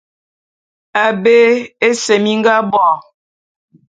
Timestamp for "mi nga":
2.23-2.55